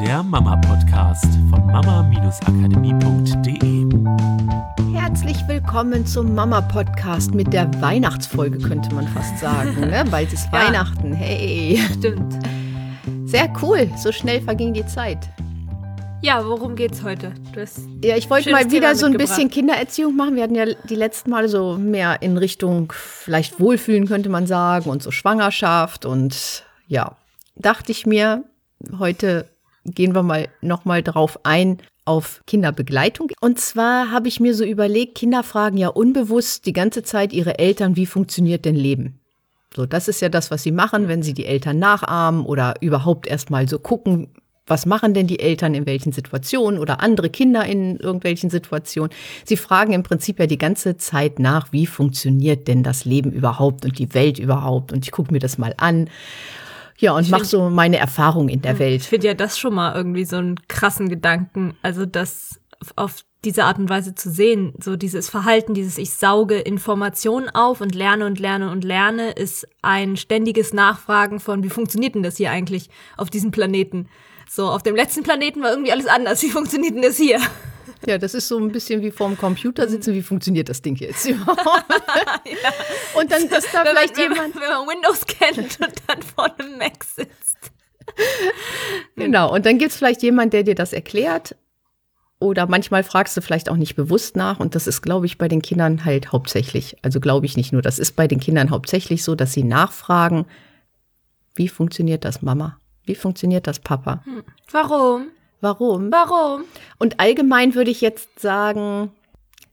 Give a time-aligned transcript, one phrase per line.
[0.00, 3.86] der Mama-Podcast von mama-akademie.de.
[4.92, 9.80] Herzlich willkommen zum Mama-Podcast mit der Weihnachtsfolge, könnte man fast sagen.
[9.80, 10.04] Ne?
[10.10, 10.52] Bald ist Ja.
[10.52, 11.14] Weihnachten.
[11.14, 11.80] Hey.
[11.94, 12.34] Stimmt.
[13.24, 13.88] Sehr cool.
[13.96, 15.30] So schnell verging die Zeit.
[16.20, 17.32] Ja, worum geht's heute?
[17.54, 20.36] Du hast Ja, ich wollte mal wieder so ein bisschen Kindererziehung machen.
[20.36, 24.90] Wir hatten ja die letzten Mal so mehr in Richtung vielleicht Wohlfühlen, könnte man sagen,
[24.90, 26.04] und so Schwangerschaft.
[26.04, 27.16] Und ja,
[27.54, 28.44] dachte ich mir,
[28.98, 29.48] heute
[29.86, 33.32] gehen wir mal nochmal drauf ein auf Kinderbegleitung.
[33.40, 37.58] Und zwar habe ich mir so überlegt, Kinder fragen ja unbewusst die ganze Zeit ihre
[37.58, 39.20] Eltern, wie funktioniert denn Leben?
[39.74, 43.26] So, das ist ja das, was sie machen, wenn sie die Eltern nachahmen oder überhaupt
[43.26, 44.28] erstmal so gucken,
[44.66, 49.12] was machen denn die Eltern in welchen Situationen oder andere Kinder in irgendwelchen Situationen.
[49.44, 53.84] Sie fragen im Prinzip ja die ganze Zeit nach, wie funktioniert denn das Leben überhaupt
[53.84, 54.92] und die Welt überhaupt.
[54.92, 56.08] Und ich gucke mir das mal an.
[56.98, 59.02] Ja, und mache so meine Erfahrung in der Ich Welt.
[59.04, 61.76] finde ja das schon mal irgendwie so einen krassen Gedanken.
[61.82, 66.14] Also das auf- auf diese Art und Weise zu sehen, so dieses Verhalten, dieses ich
[66.14, 71.68] sauge Informationen auf und lerne und lerne und lerne, ist ein ständiges Nachfragen von, wie
[71.70, 74.08] funktioniert denn das hier eigentlich auf diesem Planeten?
[74.48, 76.42] So, auf dem letzten Planeten war irgendwie alles anders.
[76.42, 77.38] Wie funktioniert denn das hier?
[78.06, 80.14] Ja, das ist so ein bisschen wie vorm Computer sitzen.
[80.14, 81.58] Wie funktioniert das Ding jetzt überhaupt?
[83.14, 84.54] Und dann ist da Wenn man, vielleicht wenn, jemand.
[84.54, 87.56] man, wenn man Windows kennt und dann vor einem Mac sitzt.
[89.16, 91.56] Genau, und dann gibt es vielleicht jemand, der dir das erklärt.
[92.38, 94.60] Oder manchmal fragst du vielleicht auch nicht bewusst nach.
[94.60, 96.96] Und das ist, glaube ich, bei den Kindern halt hauptsächlich.
[97.02, 100.46] Also glaube ich nicht nur, das ist bei den Kindern hauptsächlich so, dass sie nachfragen,
[101.54, 102.78] wie funktioniert das, Mama?
[103.04, 104.22] Wie funktioniert das, Papa?
[104.70, 105.28] Warum?
[105.60, 106.12] Warum?
[106.12, 106.64] Warum?
[106.98, 109.10] Und allgemein würde ich jetzt sagen,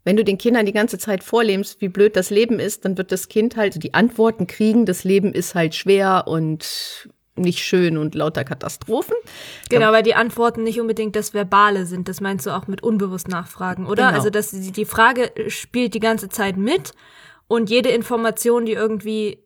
[0.03, 3.12] wenn du den Kindern die ganze Zeit vorlebst, wie blöd das Leben ist, dann wird
[3.12, 4.86] das Kind halt die Antworten kriegen.
[4.86, 9.16] Das Leben ist halt schwer und nicht schön und lauter Katastrophen.
[9.70, 12.08] Genau, weil die Antworten nicht unbedingt das Verbale sind.
[12.08, 14.08] Das meinst du auch mit unbewusst nachfragen, oder?
[14.08, 14.17] Genau.
[14.17, 16.92] Also, dass die die Frage spielt die ganze Zeit mit
[17.48, 19.39] und jede Information, die irgendwie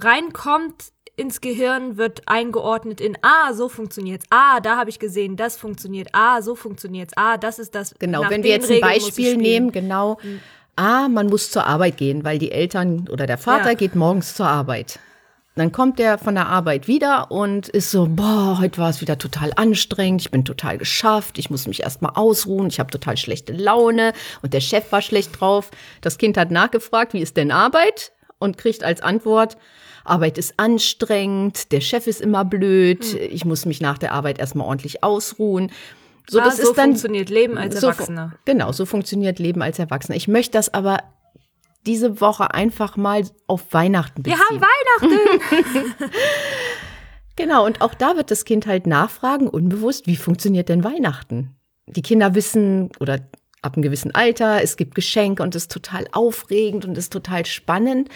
[0.00, 4.24] reinkommt ins Gehirn, wird eingeordnet in, ah, so funktioniert's.
[4.30, 6.08] Ah, da habe ich gesehen, das funktioniert.
[6.12, 7.12] Ah, so funktioniert's.
[7.16, 7.94] Ah, das ist das.
[7.98, 10.18] Genau, nach wenn wir jetzt ein Regeln Beispiel nehmen, genau.
[10.76, 13.74] Ah, man muss zur Arbeit gehen, weil die Eltern oder der Vater Ja.
[13.74, 14.98] geht morgens zur Arbeit.
[15.56, 19.18] Dann kommt der von der Arbeit wieder und ist so, boah, heute war es wieder
[19.18, 23.52] total anstrengend, ich bin total geschafft, ich muss mich erstmal ausruhen, ich habe total schlechte
[23.52, 25.70] Laune und der Chef war schlecht drauf.
[26.00, 28.12] Das Kind hat nachgefragt, wie ist denn Arbeit?
[28.40, 29.56] Und kriegt als Antwort,
[30.04, 33.18] Arbeit ist anstrengend, der Chef ist immer blöd, Hm.
[33.30, 35.70] ich muss mich nach der Arbeit erstmal ordentlich ausruhen.
[36.28, 38.32] So, ah, das so ist dann funktioniert Leben als so Erwachsener.
[38.46, 40.16] Genau, so funktioniert Leben als Erwachsener.
[40.16, 40.98] Ich möchte das aber
[41.86, 44.60] diese Woche einfach mal auf Weihnachten Wir beziehen.
[44.60, 44.66] haben
[45.10, 46.00] Weihnachten.
[47.36, 51.56] genau, und auch da wird das Kind halt nachfragen, unbewusst, wie funktioniert denn Weihnachten?
[51.86, 53.18] Die Kinder wissen oder
[53.62, 57.12] ab einem gewissen Alter, es gibt Geschenke und es ist total aufregend und es ist
[57.12, 58.08] total spannend.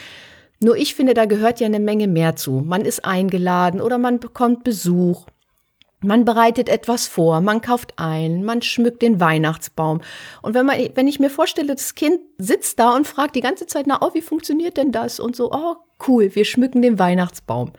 [0.60, 2.62] Nur ich finde, da gehört ja eine Menge mehr zu.
[2.64, 5.26] Man ist eingeladen oder man bekommt Besuch.
[6.00, 10.02] Man bereitet etwas vor, man kauft ein, man schmückt den Weihnachtsbaum.
[10.42, 13.66] Und wenn man, wenn ich mir vorstelle, das Kind sitzt da und fragt die ganze
[13.66, 15.18] Zeit nach, oh, wie funktioniert denn das?
[15.18, 15.76] Und so, oh,
[16.06, 17.72] cool, wir schmücken den Weihnachtsbaum.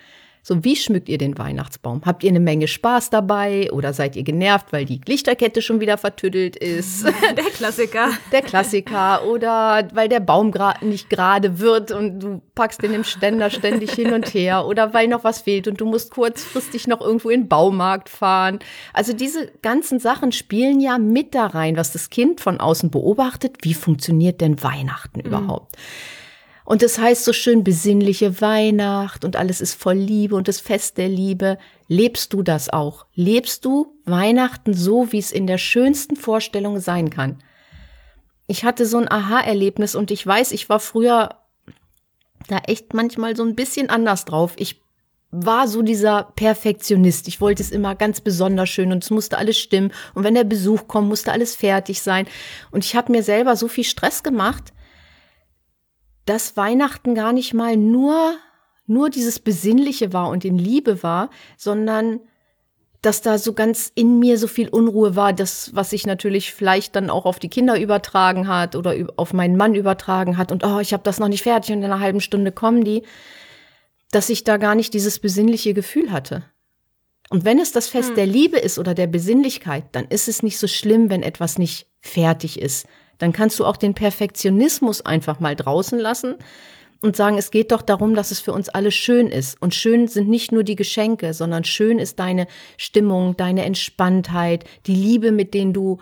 [0.47, 2.03] So, wie schmückt ihr den Weihnachtsbaum?
[2.05, 5.97] Habt ihr eine Menge Spaß dabei oder seid ihr genervt, weil die Lichterkette schon wieder
[5.97, 7.03] vertüdelt ist?
[7.35, 8.09] Der Klassiker.
[8.31, 13.03] der Klassiker oder weil der Baum gerade nicht gerade wird und du packst den im
[13.03, 17.01] Ständer ständig hin und her oder weil noch was fehlt und du musst kurzfristig noch
[17.01, 18.59] irgendwo in den Baumarkt fahren.
[18.93, 23.57] Also diese ganzen Sachen spielen ja mit da rein, was das Kind von außen beobachtet.
[23.63, 25.75] Wie funktioniert denn Weihnachten überhaupt?
[26.65, 30.97] Und es heißt so schön besinnliche Weihnacht und alles ist voll Liebe und das Fest
[30.97, 31.59] der Liebe.
[31.87, 33.05] Lebst du das auch?
[33.13, 37.37] Lebst du Weihnachten so, wie es in der schönsten Vorstellung sein kann?
[38.47, 41.35] Ich hatte so ein Aha-Erlebnis und ich weiß, ich war früher
[42.47, 44.53] da echt manchmal so ein bisschen anders drauf.
[44.57, 44.81] Ich
[45.29, 47.27] war so dieser Perfektionist.
[47.27, 49.91] Ich wollte es immer ganz besonders schön und es musste alles stimmen.
[50.13, 52.27] Und wenn der Besuch kommt, musste alles fertig sein.
[52.71, 54.73] Und ich habe mir selber so viel Stress gemacht,
[56.25, 58.35] dass Weihnachten gar nicht mal nur,
[58.87, 62.19] nur dieses Besinnliche war und in Liebe war, sondern
[63.01, 66.95] dass da so ganz in mir so viel Unruhe war, das, was sich natürlich vielleicht
[66.95, 70.79] dann auch auf die Kinder übertragen hat oder auf meinen Mann übertragen hat und oh,
[70.79, 73.03] ich habe das noch nicht fertig und in einer halben Stunde kommen die,
[74.11, 76.45] dass ich da gar nicht dieses besinnliche Gefühl hatte.
[77.29, 80.59] Und wenn es das Fest der Liebe ist oder der Besinnlichkeit, dann ist es nicht
[80.59, 82.87] so schlimm, wenn etwas nicht fertig ist.
[83.17, 86.35] Dann kannst du auch den Perfektionismus einfach mal draußen lassen
[87.01, 89.61] und sagen, es geht doch darum, dass es für uns alle schön ist.
[89.61, 92.47] Und schön sind nicht nur die Geschenke, sondern schön ist deine
[92.77, 95.99] Stimmung, deine Entspanntheit, die Liebe, mit denen du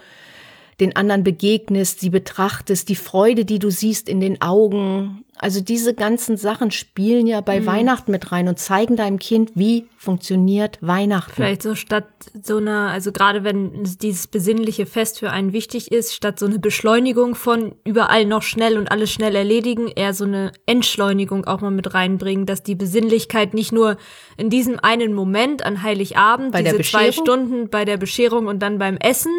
[0.79, 5.23] den anderen begegnest, sie betrachtest, die Freude, die du siehst in den Augen.
[5.37, 7.65] Also diese ganzen Sachen spielen ja bei mhm.
[7.65, 11.33] Weihnachten mit rein und zeigen deinem Kind, wie funktioniert Weihnachten.
[11.33, 12.05] Vielleicht so statt
[12.41, 16.59] so einer, also gerade wenn dieses besinnliche Fest für einen wichtig ist, statt so eine
[16.59, 21.71] Beschleunigung von überall noch schnell und alles schnell erledigen, eher so eine Entschleunigung auch mal
[21.71, 23.97] mit reinbringen, dass die Besinnlichkeit nicht nur
[24.37, 28.77] in diesem einen Moment an Heiligabend, bei diese zwei Stunden bei der Bescherung und dann
[28.77, 29.33] beim Essen,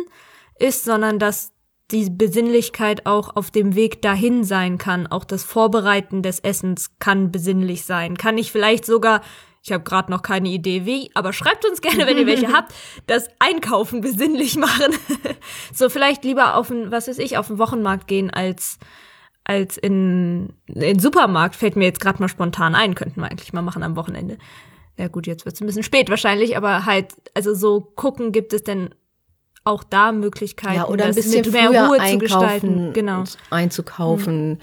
[0.59, 1.53] ist, sondern dass
[1.91, 5.06] die Besinnlichkeit auch auf dem Weg dahin sein kann.
[5.06, 8.17] Auch das Vorbereiten des Essens kann besinnlich sein.
[8.17, 9.21] Kann ich vielleicht sogar,
[9.62, 12.73] ich habe gerade noch keine Idee wie, aber schreibt uns gerne, wenn ihr welche habt,
[13.06, 14.95] das Einkaufen besinnlich machen.
[15.75, 18.79] so vielleicht lieber auf ein, was weiß ich, auf den Wochenmarkt gehen als
[19.47, 23.61] als in in Supermarkt fällt mir jetzt gerade mal spontan ein, könnten wir eigentlich mal
[23.61, 24.39] machen am Wochenende.
[24.97, 28.65] Ja gut, jetzt wird's ein bisschen spät wahrscheinlich, aber halt also so gucken, gibt es
[28.65, 28.95] denn
[29.64, 33.25] auch da Möglichkeiten, ja, oder ein bisschen mehr Ruhe zu gestalten, genau.
[33.50, 34.50] einzukaufen.
[34.50, 34.58] Mhm.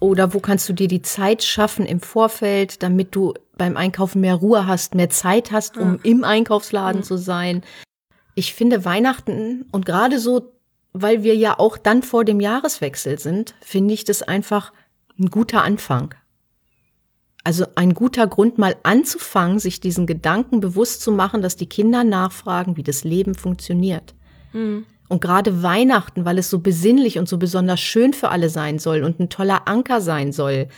[0.00, 4.34] Oder wo kannst du dir die Zeit schaffen im Vorfeld, damit du beim Einkaufen mehr
[4.34, 5.98] Ruhe hast, mehr Zeit hast, um ja.
[6.02, 7.04] im Einkaufsladen mhm.
[7.04, 7.62] zu sein.
[8.34, 10.52] Ich finde Weihnachten und gerade so,
[10.92, 14.72] weil wir ja auch dann vor dem Jahreswechsel sind, finde ich das einfach
[15.18, 16.14] ein guter Anfang.
[17.44, 22.02] Also ein guter Grund, mal anzufangen, sich diesen Gedanken bewusst zu machen, dass die Kinder
[22.02, 24.15] nachfragen, wie das Leben funktioniert.
[24.56, 24.86] Mhm.
[25.08, 29.04] Und gerade Weihnachten, weil es so besinnlich und so besonders schön für alle sein soll
[29.04, 30.68] und ein toller Anker sein soll,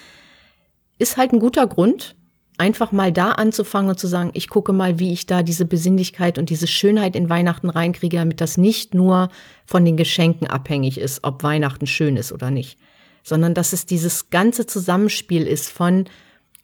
[0.98, 2.14] ist halt ein guter Grund,
[2.58, 6.38] einfach mal da anzufangen und zu sagen, ich gucke mal, wie ich da diese Besinnlichkeit
[6.38, 9.30] und diese Schönheit in Weihnachten reinkriege, damit das nicht nur
[9.64, 12.78] von den Geschenken abhängig ist, ob Weihnachten schön ist oder nicht,
[13.22, 16.04] sondern dass es dieses ganze Zusammenspiel ist von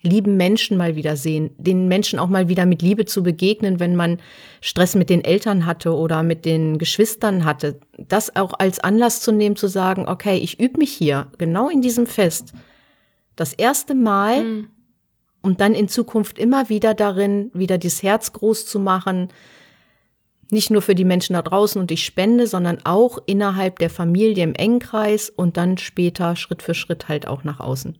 [0.05, 3.97] lieben Menschen mal wieder sehen, den Menschen auch mal wieder mit Liebe zu begegnen, wenn
[3.97, 4.19] man
[4.61, 7.81] Stress mit den Eltern hatte oder mit den Geschwistern hatte.
[7.97, 11.81] Das auch als Anlass zu nehmen, zu sagen, okay, ich übe mich hier, genau in
[11.81, 12.53] diesem Fest.
[13.35, 14.69] Das erste Mal mhm.
[15.43, 19.29] und dann in Zukunft immer wieder darin, wieder das Herz groß zu machen,
[20.51, 24.45] nicht nur für die Menschen da draußen und ich spende, sondern auch innerhalb der Familie
[24.45, 27.99] im engen Kreis und dann später Schritt für Schritt halt auch nach außen.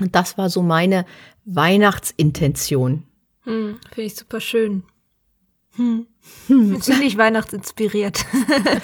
[0.00, 1.06] Und das war so meine
[1.44, 3.04] Weihnachtsintention.
[3.42, 4.82] Hm, Finde ich super schön.
[5.76, 6.06] Hm.
[6.46, 6.80] Hm.
[6.80, 8.24] Ziemlich weihnachtsinspiriert.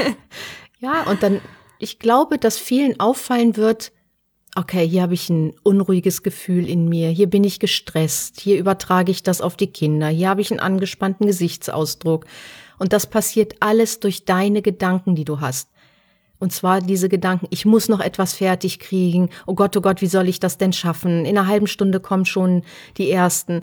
[0.81, 1.41] ja, und dann,
[1.79, 3.93] ich glaube, dass vielen auffallen wird,
[4.57, 9.11] okay, hier habe ich ein unruhiges Gefühl in mir, hier bin ich gestresst, hier übertrage
[9.11, 12.27] ich das auf die Kinder, hier habe ich einen angespannten Gesichtsausdruck.
[12.79, 15.69] Und das passiert alles durch deine Gedanken, die du hast.
[16.41, 19.29] Und zwar diese Gedanken, ich muss noch etwas fertig kriegen.
[19.47, 21.27] Oh Gott, oh Gott, wie soll ich das denn schaffen?
[21.27, 22.63] In einer halben Stunde kommen schon
[22.97, 23.61] die ersten.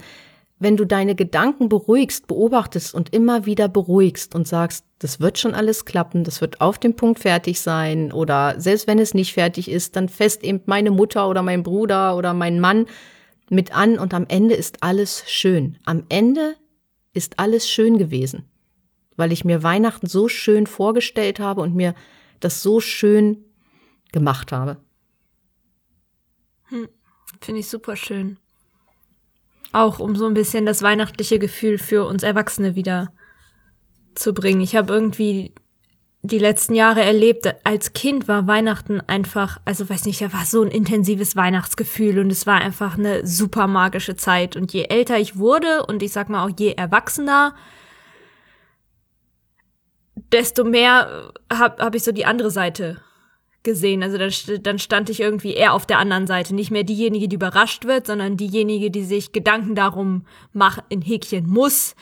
[0.59, 5.55] Wenn du deine Gedanken beruhigst, beobachtest und immer wieder beruhigst und sagst, das wird schon
[5.55, 9.69] alles klappen, das wird auf dem Punkt fertig sein oder selbst wenn es nicht fertig
[9.69, 12.85] ist, dann fest eben meine Mutter oder mein Bruder oder mein Mann
[13.49, 15.77] mit an und am Ende ist alles schön.
[15.85, 16.55] Am Ende
[17.13, 18.45] ist alles schön gewesen,
[19.15, 21.95] weil ich mir Weihnachten so schön vorgestellt habe und mir
[22.39, 23.45] das so schön
[24.11, 24.77] gemacht habe.
[26.69, 26.89] Hm,
[27.41, 28.37] Finde ich super schön.
[29.71, 33.11] Auch um so ein bisschen das weihnachtliche Gefühl für uns Erwachsene wieder
[34.15, 34.61] zu bringen.
[34.61, 35.53] Ich habe irgendwie
[36.23, 40.61] die letzten Jahre erlebt, als Kind war Weihnachten einfach, also weiß nicht, da war so
[40.63, 44.55] ein intensives Weihnachtsgefühl und es war einfach eine super magische Zeit.
[44.55, 47.55] Und je älter ich wurde und ich sag mal auch je erwachsener,
[50.31, 53.01] desto mehr habe hab ich so die andere Seite
[53.63, 54.01] gesehen.
[54.01, 54.31] Also dann,
[54.63, 56.55] dann stand ich irgendwie eher auf der anderen Seite.
[56.55, 61.47] Nicht mehr diejenige, die überrascht wird, sondern diejenige, die sich Gedanken darum macht, in Häkchen
[61.47, 61.95] muss,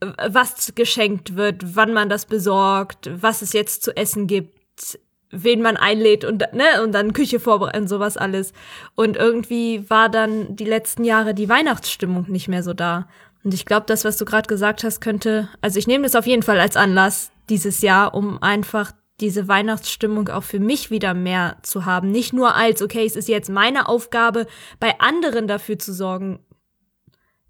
[0.00, 4.98] was geschenkt wird, wann man das besorgt, was es jetzt zu essen gibt,
[5.30, 8.52] wen man einlädt und, ne, und dann Küche vorbereiten, sowas alles.
[8.94, 13.08] Und irgendwie war dann die letzten Jahre die Weihnachtsstimmung nicht mehr so da.
[13.46, 16.26] Und ich glaube, das, was du gerade gesagt hast, könnte, also ich nehme das auf
[16.26, 21.58] jeden Fall als Anlass dieses Jahr, um einfach diese Weihnachtsstimmung auch für mich wieder mehr
[21.62, 22.10] zu haben.
[22.10, 24.48] Nicht nur als, okay, es ist jetzt meine Aufgabe,
[24.80, 26.40] bei anderen dafür zu sorgen,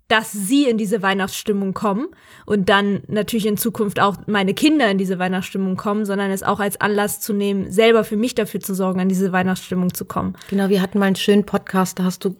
[0.06, 2.08] dass sie in diese Weihnachtsstimmung kommen
[2.44, 6.60] und dann natürlich in Zukunft auch meine Kinder in diese Weihnachtsstimmung kommen, sondern es auch
[6.60, 10.36] als Anlass zu nehmen, selber für mich dafür zu sorgen, an diese Weihnachtsstimmung zu kommen.
[10.50, 12.36] Genau, wir hatten mal einen schönen Podcast, da hast du,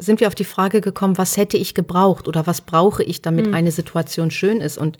[0.00, 3.46] sind wir auf die Frage gekommen, was hätte ich gebraucht oder was brauche ich, damit
[3.46, 3.54] mhm.
[3.54, 4.78] eine Situation schön ist.
[4.78, 4.98] Und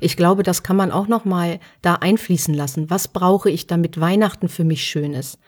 [0.00, 2.90] ich glaube, das kann man auch noch mal da einfließen lassen.
[2.90, 5.38] Was brauche ich, damit Weihnachten für mich schön ist?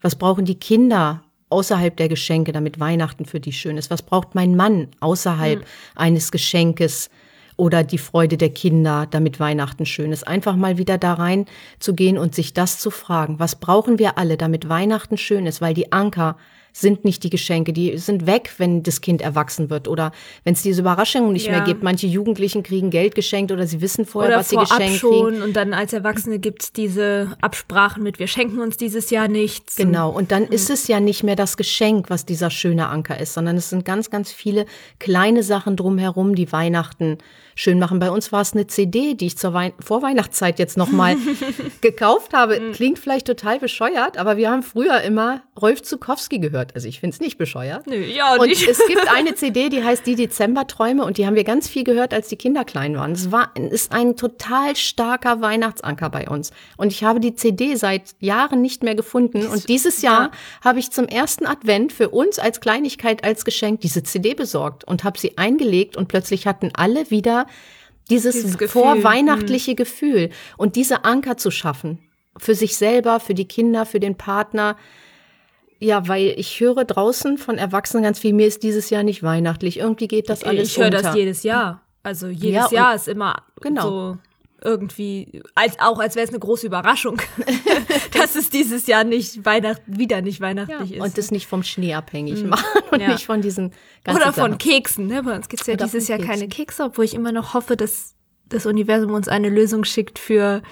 [0.00, 3.90] Was brauchen die Kinder, außerhalb der Geschenke, damit Weihnachten für die schön ist?
[3.90, 5.64] Was braucht mein Mann außerhalb
[5.94, 7.10] eines Geschenkes?
[7.58, 10.26] oder die Freude der Kinder, damit Weihnachten schön ist.
[10.26, 11.44] Einfach mal wieder da rein
[11.80, 13.40] zu gehen und sich das zu fragen.
[13.40, 15.60] Was brauchen wir alle, damit Weihnachten schön ist?
[15.60, 16.36] Weil die Anker
[16.80, 20.12] sind nicht die Geschenke, die sind weg, wenn das Kind erwachsen wird oder
[20.44, 21.52] wenn es diese Überraschungen nicht Ja.
[21.52, 21.82] mehr gibt.
[21.82, 25.42] Manche Jugendlichen kriegen Geld geschenkt oder sie wissen vorher, Oder was sie geschenkt schon kriegen.
[25.42, 29.76] und dann als Erwachsene gibt's diese Absprachen mit, wir schenken uns dieses Jahr nichts.
[29.76, 30.28] Genau, und Mhm.
[30.28, 33.70] dann ist es ja nicht mehr das Geschenk, was dieser schöne Anker ist, sondern es
[33.70, 34.64] sind ganz, ganz viele
[35.00, 37.18] kleine Sachen drumherum, die Weihnachten
[37.58, 37.98] schön machen.
[37.98, 41.16] Bei uns war es eine CD, die ich zur Wein Vorweihnachtszeit jetzt nochmal
[41.80, 42.60] gekauft habe.
[42.60, 42.72] Mhm.
[42.72, 46.76] Klingt vielleicht total bescheuert, aber wir haben früher immer Rolf Zukowski gehört.
[46.76, 47.88] Also ich finde es nicht bescheuert.
[47.88, 48.68] Nö, ja, Und nicht.
[48.68, 52.14] es gibt eine CD, die heißt Die Dezemberträume und die haben wir ganz viel gehört,
[52.14, 53.10] als die Kinder klein waren.
[53.10, 56.52] Es war, ist ein total starker Weihnachtsanker bei uns.
[56.76, 59.48] Und ich habe die CD seit Jahren nicht mehr gefunden.
[59.48, 60.30] Und dieses Jahr
[60.62, 65.02] habe ich zum ersten Advent für uns als Kleinigkeit, als Geschenk diese CD besorgt und
[65.02, 67.47] habe sie eingelegt und plötzlich hatten alle wieder
[68.10, 71.98] dieses, Dieses Gefühl, vorweihnachtliche Gefühl und diese Anker zu schaffen.
[72.38, 74.76] Für sich selber, für die Kinder, für den Partner.
[75.80, 79.78] Ja, weil ich höre draußen von Erwachsenen ganz viel, mir ist dieses Jahr nicht weihnachtlich.
[79.78, 81.82] Irgendwie geht das alles ich höre das jedes Jahr.
[82.02, 83.82] Also jedes Ja, Jahr ist immer Genau.
[83.82, 84.18] so
[84.62, 87.20] irgendwie, als, auch als wäre es eine große Überraschung,
[88.12, 91.00] dass es dieses Jahr nicht Weihnacht, wieder nicht weihnachtlich ist.
[91.00, 93.00] und das nicht vom Schnee abhängig machen und Mhm.
[93.04, 93.08] Ja.
[93.12, 93.72] nicht von diesen
[94.04, 94.58] ganzen Oder von Sachen.
[94.58, 95.06] Keksen.
[95.06, 95.22] Ne?
[95.22, 96.48] Bei uns gibt's ja Oder dieses Jahr keine Keksen.
[96.50, 98.14] Kekse, obwohl ich immer noch hoffe, dass
[98.48, 100.62] das Universum uns eine Lösung schickt für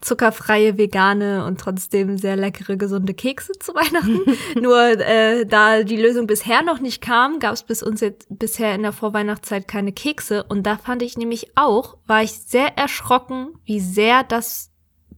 [0.00, 4.20] zuckerfreie, vegane und trotzdem sehr leckere, gesunde Kekse zu Weihnachten.
[4.60, 8.74] Nur äh, da die Lösung bisher noch nicht kam, gab es bis uns jetzt bisher
[8.74, 10.44] in der Vorweihnachtszeit keine Kekse.
[10.44, 14.70] Und da fand ich nämlich auch, war ich sehr erschrocken, wie sehr das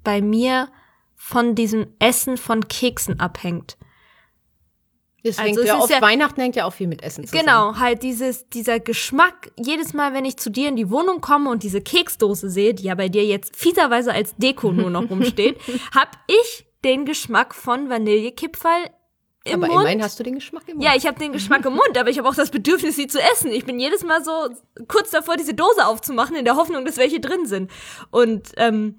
[0.02, 0.68] bei mir
[1.14, 3.76] von diesem Essen von Keksen abhängt.
[5.26, 7.24] Es Also hängt es ja ist auf ja- Weihnachten hängt ja auch viel mit Essen
[7.26, 7.46] zusammen.
[7.46, 11.48] Genau, halt dieses, dieser Geschmack, jedes Mal, wenn ich zu dir in die Wohnung komme
[11.50, 15.58] und diese Keksdose sehe, die ja bei dir jetzt fieserweise als Deko nur noch rumsteht,
[15.94, 18.90] hab ich den Geschmack von Vanillekipferl
[19.46, 19.80] im Aber Mund.
[19.82, 20.84] immerhin hast du den Geschmack im Mund.
[20.84, 23.18] Ja, ich habe den Geschmack im Mund, aber ich habe auch das Bedürfnis, sie zu
[23.20, 23.50] essen.
[23.50, 24.32] Ich bin jedes Mal so
[24.88, 27.70] kurz davor, diese Dose aufzumachen, in der Hoffnung, dass welche drin sind.
[28.10, 28.98] Und ähm,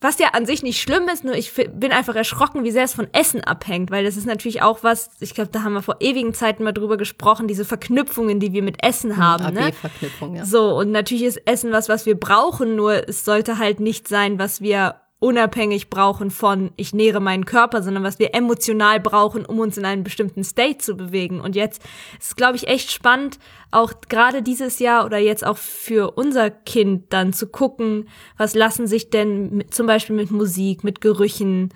[0.00, 2.94] was ja an sich nicht schlimm ist, nur ich bin einfach erschrocken, wie sehr es
[2.94, 5.96] von Essen abhängt, weil das ist natürlich auch was, ich glaube, da haben wir vor
[6.00, 9.52] ewigen Zeiten mal drüber gesprochen, diese Verknüpfungen, die wir mit Essen haben.
[9.52, 9.66] Ne?
[9.66, 10.44] AB-Verknüpfung, ja.
[10.46, 14.38] So, und natürlich ist Essen was, was wir brauchen, nur es sollte halt nicht sein,
[14.38, 19.60] was wir unabhängig brauchen von, ich nähere meinen Körper, sondern was wir emotional brauchen, um
[19.60, 21.40] uns in einen bestimmten State zu bewegen.
[21.40, 21.82] Und jetzt
[22.18, 23.38] ist glaube ich, echt spannend,
[23.70, 28.08] auch gerade dieses Jahr oder jetzt auch für unser Kind dann zu gucken,
[28.38, 31.68] was lassen sich denn mit, zum Beispiel mit Musik, mit Gerüchen,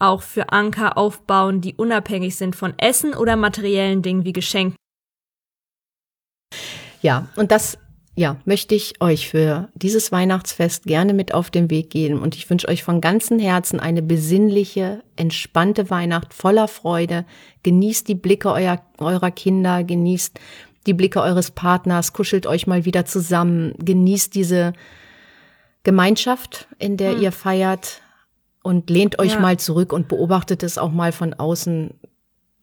[0.00, 4.76] auch für Anker aufbauen, die unabhängig sind von Essen oder materiellen Dingen wie Geschenken.
[7.02, 7.78] Ja, und das
[8.16, 12.20] ja, möchte ich euch für dieses Weihnachtsfest gerne mit auf den Weg geben.
[12.20, 17.24] Und ich wünsche euch von ganzem Herzen eine besinnliche, entspannte Weihnacht voller Freude.
[17.62, 20.38] Genießt die Blicke eurer, eurer Kinder, genießt
[20.86, 24.72] die Blicke eures Partners, kuschelt euch mal wieder zusammen, genießt diese
[25.82, 28.02] Gemeinschaft, in der ihr feiert
[28.62, 29.40] und lehnt euch Ja.
[29.40, 31.94] mal zurück und beobachtet es auch mal von außen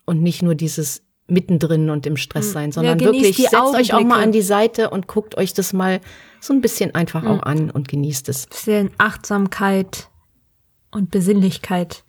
[0.05, 3.99] und nicht nur dieses mittendrin und im Stress sein, sondern genießt wirklich setzt euch auch
[3.99, 4.23] mal Augenblicke.
[4.23, 5.99] an die Seite und guckt euch das mal
[6.39, 7.27] so ein bisschen einfach Mhm.
[7.27, 8.47] auch an und genießt es.
[8.47, 10.09] bisschen Achtsamkeit
[10.91, 12.03] und Besinnlichkeit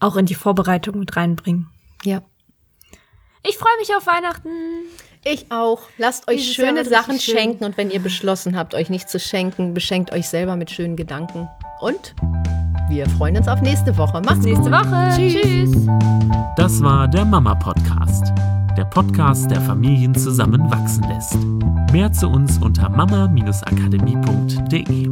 [0.00, 1.68] auch in die Vorbereitung mit reinbringen.
[2.04, 2.22] Ja.
[3.42, 4.48] Ich freue mich auf Weihnachten.
[5.24, 5.82] Ich auch.
[5.98, 7.36] Lasst euch Dieses schöne Sachen schön.
[7.36, 10.94] schenken und wenn ihr beschlossen habt, euch nicht zu schenken, beschenkt euch selber mit schönen
[10.94, 11.48] Gedanken.
[11.80, 12.14] Und
[12.88, 14.20] wir freuen uns auf nächste Woche.
[14.22, 14.72] Macht's Nächste gut.
[14.72, 15.10] Woche.
[15.16, 15.86] Tschüss.
[16.56, 18.32] Das war der Mama Podcast.
[18.76, 21.36] Der Podcast, der Familien zusammenwachsen lässt.
[21.92, 25.08] Mehr zu uns unter mama-akademie.de.